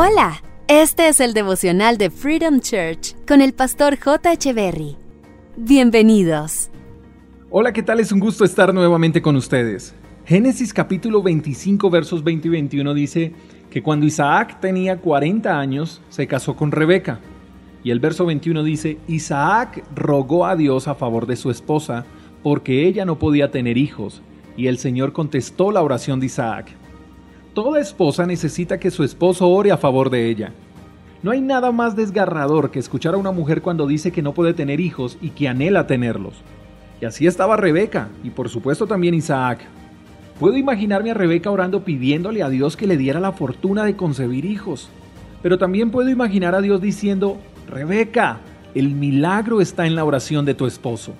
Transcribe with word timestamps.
Hola, 0.00 0.40
este 0.68 1.08
es 1.08 1.18
el 1.18 1.34
devocional 1.34 1.98
de 1.98 2.08
Freedom 2.08 2.60
Church 2.60 3.16
con 3.26 3.40
el 3.40 3.52
pastor 3.52 3.98
J. 3.98 4.30
Berry. 4.54 4.96
Bienvenidos. 5.56 6.70
Hola, 7.50 7.72
¿qué 7.72 7.82
tal? 7.82 7.98
Es 7.98 8.12
un 8.12 8.20
gusto 8.20 8.44
estar 8.44 8.72
nuevamente 8.72 9.20
con 9.20 9.34
ustedes. 9.34 9.96
Génesis 10.24 10.72
capítulo 10.72 11.20
25 11.20 11.90
versos 11.90 12.22
20 12.22 12.46
y 12.46 12.50
21 12.52 12.94
dice 12.94 13.32
que 13.70 13.82
cuando 13.82 14.06
Isaac 14.06 14.60
tenía 14.60 14.98
40 14.98 15.58
años 15.58 16.00
se 16.10 16.28
casó 16.28 16.54
con 16.54 16.70
Rebeca. 16.70 17.18
Y 17.82 17.90
el 17.90 17.98
verso 17.98 18.24
21 18.24 18.62
dice, 18.62 18.98
Isaac 19.08 19.82
rogó 19.96 20.46
a 20.46 20.54
Dios 20.54 20.86
a 20.86 20.94
favor 20.94 21.26
de 21.26 21.34
su 21.34 21.50
esposa 21.50 22.06
porque 22.44 22.86
ella 22.86 23.04
no 23.04 23.18
podía 23.18 23.50
tener 23.50 23.76
hijos. 23.76 24.22
Y 24.56 24.68
el 24.68 24.78
Señor 24.78 25.12
contestó 25.12 25.72
la 25.72 25.82
oración 25.82 26.20
de 26.20 26.26
Isaac. 26.26 26.68
Toda 27.58 27.80
esposa 27.80 28.24
necesita 28.24 28.78
que 28.78 28.92
su 28.92 29.02
esposo 29.02 29.48
ore 29.48 29.72
a 29.72 29.76
favor 29.76 30.10
de 30.10 30.30
ella. 30.30 30.52
No 31.24 31.32
hay 31.32 31.40
nada 31.40 31.72
más 31.72 31.96
desgarrador 31.96 32.70
que 32.70 32.78
escuchar 32.78 33.14
a 33.14 33.16
una 33.16 33.32
mujer 33.32 33.62
cuando 33.62 33.88
dice 33.88 34.12
que 34.12 34.22
no 34.22 34.32
puede 34.32 34.54
tener 34.54 34.78
hijos 34.78 35.18
y 35.20 35.30
que 35.30 35.48
anhela 35.48 35.88
tenerlos. 35.88 36.34
Y 37.00 37.04
así 37.04 37.26
estaba 37.26 37.56
Rebeca, 37.56 38.10
y 38.22 38.30
por 38.30 38.48
supuesto 38.48 38.86
también 38.86 39.14
Isaac. 39.14 39.58
Puedo 40.38 40.56
imaginarme 40.56 41.10
a 41.10 41.14
Rebeca 41.14 41.50
orando 41.50 41.82
pidiéndole 41.82 42.44
a 42.44 42.48
Dios 42.48 42.76
que 42.76 42.86
le 42.86 42.96
diera 42.96 43.18
la 43.18 43.32
fortuna 43.32 43.82
de 43.84 43.96
concebir 43.96 44.44
hijos. 44.44 44.88
Pero 45.42 45.58
también 45.58 45.90
puedo 45.90 46.10
imaginar 46.10 46.54
a 46.54 46.60
Dios 46.60 46.80
diciendo, 46.80 47.38
Rebeca, 47.66 48.38
el 48.76 48.94
milagro 48.94 49.60
está 49.60 49.84
en 49.84 49.96
la 49.96 50.04
oración 50.04 50.44
de 50.44 50.54
tu 50.54 50.64
esposo. 50.64 51.12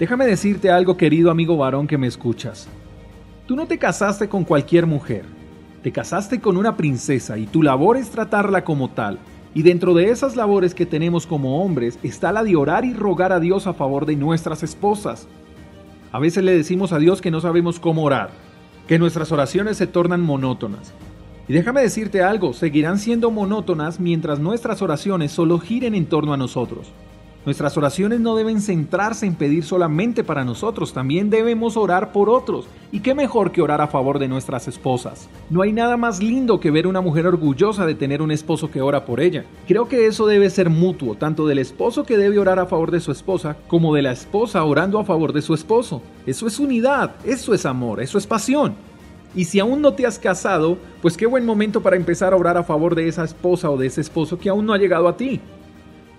Déjame 0.00 0.26
decirte 0.26 0.72
algo, 0.72 0.96
querido 0.96 1.30
amigo 1.30 1.56
varón 1.56 1.86
que 1.86 1.98
me 1.98 2.08
escuchas. 2.08 2.66
Tú 3.46 3.54
no 3.54 3.68
te 3.68 3.78
casaste 3.78 4.28
con 4.28 4.42
cualquier 4.42 4.86
mujer. 4.86 5.35
Te 5.86 5.92
casaste 5.92 6.40
con 6.40 6.56
una 6.56 6.76
princesa 6.76 7.38
y 7.38 7.46
tu 7.46 7.62
labor 7.62 7.96
es 7.96 8.10
tratarla 8.10 8.64
como 8.64 8.90
tal. 8.90 9.20
Y 9.54 9.62
dentro 9.62 9.94
de 9.94 10.10
esas 10.10 10.34
labores 10.34 10.74
que 10.74 10.84
tenemos 10.84 11.28
como 11.28 11.62
hombres 11.62 11.96
está 12.02 12.32
la 12.32 12.42
de 12.42 12.56
orar 12.56 12.84
y 12.84 12.92
rogar 12.92 13.30
a 13.30 13.38
Dios 13.38 13.68
a 13.68 13.72
favor 13.72 14.04
de 14.04 14.16
nuestras 14.16 14.64
esposas. 14.64 15.28
A 16.10 16.18
veces 16.18 16.42
le 16.42 16.56
decimos 16.56 16.92
a 16.92 16.98
Dios 16.98 17.20
que 17.22 17.30
no 17.30 17.40
sabemos 17.40 17.78
cómo 17.78 18.02
orar, 18.02 18.30
que 18.88 18.98
nuestras 18.98 19.30
oraciones 19.30 19.76
se 19.76 19.86
tornan 19.86 20.22
monótonas. 20.22 20.92
Y 21.46 21.52
déjame 21.52 21.82
decirte 21.82 22.20
algo, 22.20 22.52
seguirán 22.52 22.98
siendo 22.98 23.30
monótonas 23.30 24.00
mientras 24.00 24.40
nuestras 24.40 24.82
oraciones 24.82 25.30
solo 25.30 25.60
giren 25.60 25.94
en 25.94 26.06
torno 26.06 26.32
a 26.32 26.36
nosotros. 26.36 26.90
Nuestras 27.46 27.76
oraciones 27.76 28.18
no 28.18 28.34
deben 28.34 28.60
centrarse 28.60 29.24
en 29.24 29.36
pedir 29.36 29.62
solamente 29.62 30.24
para 30.24 30.44
nosotros, 30.44 30.92
también 30.92 31.30
debemos 31.30 31.76
orar 31.76 32.10
por 32.10 32.28
otros. 32.28 32.66
¿Y 32.90 32.98
qué 32.98 33.14
mejor 33.14 33.52
que 33.52 33.62
orar 33.62 33.80
a 33.80 33.86
favor 33.86 34.18
de 34.18 34.26
nuestras 34.26 34.66
esposas? 34.66 35.28
No 35.48 35.62
hay 35.62 35.72
nada 35.72 35.96
más 35.96 36.20
lindo 36.20 36.58
que 36.58 36.72
ver 36.72 36.88
una 36.88 37.00
mujer 37.00 37.24
orgullosa 37.24 37.86
de 37.86 37.94
tener 37.94 38.20
un 38.20 38.32
esposo 38.32 38.68
que 38.68 38.82
ora 38.82 39.04
por 39.04 39.20
ella. 39.20 39.44
Creo 39.68 39.86
que 39.86 40.08
eso 40.08 40.26
debe 40.26 40.50
ser 40.50 40.70
mutuo, 40.70 41.14
tanto 41.14 41.46
del 41.46 41.60
esposo 41.60 42.02
que 42.02 42.18
debe 42.18 42.40
orar 42.40 42.58
a 42.58 42.66
favor 42.66 42.90
de 42.90 42.98
su 42.98 43.12
esposa, 43.12 43.56
como 43.68 43.94
de 43.94 44.02
la 44.02 44.10
esposa 44.10 44.64
orando 44.64 44.98
a 44.98 45.04
favor 45.04 45.32
de 45.32 45.42
su 45.42 45.54
esposo. 45.54 46.02
Eso 46.26 46.48
es 46.48 46.58
unidad, 46.58 47.14
eso 47.24 47.54
es 47.54 47.64
amor, 47.64 48.02
eso 48.02 48.18
es 48.18 48.26
pasión. 48.26 48.74
Y 49.36 49.44
si 49.44 49.60
aún 49.60 49.82
no 49.82 49.92
te 49.92 50.04
has 50.04 50.18
casado, 50.18 50.78
pues 51.00 51.16
qué 51.16 51.26
buen 51.26 51.46
momento 51.46 51.80
para 51.80 51.94
empezar 51.94 52.32
a 52.32 52.36
orar 52.36 52.56
a 52.56 52.64
favor 52.64 52.96
de 52.96 53.06
esa 53.06 53.22
esposa 53.22 53.70
o 53.70 53.76
de 53.76 53.86
ese 53.86 54.00
esposo 54.00 54.36
que 54.36 54.48
aún 54.48 54.66
no 54.66 54.72
ha 54.72 54.78
llegado 54.78 55.06
a 55.06 55.16
ti. 55.16 55.40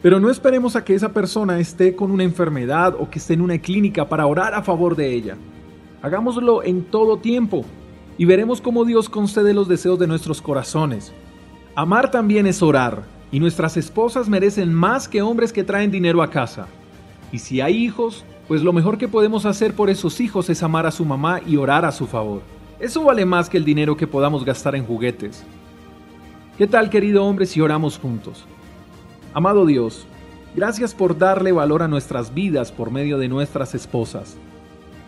Pero 0.01 0.19
no 0.19 0.29
esperemos 0.29 0.75
a 0.75 0.85
que 0.85 0.93
esa 0.93 1.11
persona 1.11 1.59
esté 1.59 1.95
con 1.95 2.11
una 2.11 2.23
enfermedad 2.23 2.95
o 2.99 3.09
que 3.09 3.19
esté 3.19 3.33
en 3.33 3.41
una 3.41 3.57
clínica 3.57 4.07
para 4.07 4.27
orar 4.27 4.53
a 4.53 4.61
favor 4.61 4.95
de 4.95 5.13
ella. 5.13 5.37
Hagámoslo 6.01 6.63
en 6.63 6.83
todo 6.83 7.17
tiempo 7.17 7.65
y 8.17 8.25
veremos 8.25 8.61
cómo 8.61 8.85
Dios 8.85 9.09
concede 9.09 9.53
los 9.53 9.67
deseos 9.67 9.97
de 9.97 10.07
nuestros 10.07 10.41
corazones. 10.41 11.13
Amar 11.75 12.11
también 12.11 12.47
es 12.47 12.61
orar, 12.63 13.03
y 13.31 13.39
nuestras 13.39 13.77
esposas 13.77 14.29
merecen 14.29 14.73
más 14.73 15.07
que 15.07 15.21
hombres 15.21 15.51
que 15.51 15.63
traen 15.63 15.91
dinero 15.91 16.21
a 16.21 16.29
casa. 16.29 16.67
Y 17.31 17.39
si 17.39 17.61
hay 17.61 17.75
hijos, 17.75 18.23
pues 18.47 18.63
lo 18.63 18.73
mejor 18.73 18.97
que 18.97 19.07
podemos 19.07 19.45
hacer 19.45 19.73
por 19.73 19.89
esos 19.89 20.21
hijos 20.21 20.49
es 20.49 20.63
amar 20.63 20.85
a 20.85 20.91
su 20.91 21.03
mamá 21.05 21.41
y 21.45 21.57
orar 21.57 21.85
a 21.85 21.91
su 21.91 22.07
favor. 22.07 22.41
Eso 22.79 23.03
vale 23.03 23.25
más 23.25 23.49
que 23.49 23.57
el 23.57 23.65
dinero 23.65 23.97
que 23.97 24.07
podamos 24.07 24.45
gastar 24.45 24.75
en 24.75 24.85
juguetes. 24.85 25.43
¿Qué 26.57 26.67
tal 26.67 26.89
querido 26.89 27.25
hombre 27.25 27.45
si 27.45 27.59
oramos 27.59 27.97
juntos? 27.97 28.45
Amado 29.33 29.65
Dios, 29.65 30.07
gracias 30.55 30.93
por 30.93 31.17
darle 31.17 31.51
valor 31.51 31.83
a 31.83 31.87
nuestras 31.87 32.33
vidas 32.33 32.71
por 32.71 32.91
medio 32.91 33.17
de 33.17 33.27
nuestras 33.27 33.75
esposas. 33.75 34.37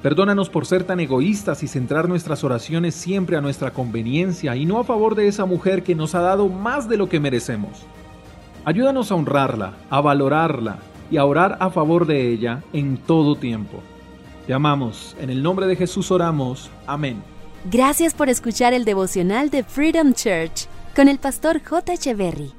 Perdónanos 0.01 0.49
por 0.49 0.65
ser 0.65 0.85
tan 0.85 1.01
egoístas 1.01 1.61
y 1.61 1.67
centrar 1.67 2.07
nuestras 2.07 2.43
oraciones 2.43 2.95
siempre 2.95 3.35
a 3.35 3.41
nuestra 3.41 3.71
conveniencia 3.71 4.55
y 4.55 4.65
no 4.65 4.79
a 4.79 4.85
favor 4.85 5.13
de 5.15 5.27
esa 5.27 5.45
mujer 5.45 5.83
que 5.83 5.95
nos 5.95 6.15
ha 6.15 6.21
dado 6.21 6.47
más 6.47 6.87
de 6.87 6.95
lo 6.95 7.09
que 7.09 7.19
merecemos. 7.19 7.85
Ayúdanos 8.63 9.11
a 9.11 9.15
honrarla, 9.15 9.73
a 9.89 9.99
valorarla 9.99 10.77
y 11.11 11.17
a 11.17 11.25
orar 11.25 11.57
a 11.59 11.69
favor 11.69 12.05
de 12.05 12.31
ella 12.31 12.63
en 12.71 12.97
todo 12.97 13.35
tiempo. 13.35 13.81
Te 14.47 14.53
amamos, 14.53 15.15
en 15.19 15.29
el 15.29 15.43
nombre 15.43 15.67
de 15.67 15.75
Jesús 15.75 16.11
oramos. 16.11 16.69
Amén. 16.87 17.21
Gracias 17.69 18.13
por 18.13 18.29
escuchar 18.29 18.73
el 18.73 18.85
devocional 18.85 19.49
de 19.49 19.63
Freedom 19.63 20.13
Church 20.13 20.67
con 20.95 21.09
el 21.09 21.19
pastor 21.19 21.61
J. 21.61 21.93
Echeverry. 21.93 22.58